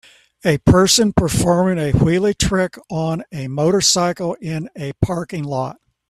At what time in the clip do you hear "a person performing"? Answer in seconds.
0.43-1.77